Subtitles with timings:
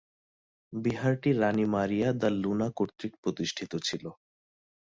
[0.73, 4.03] বিহারটি রাণী Maria de Luna কর্তৃক প্রতিষ্ঠিত ছিল।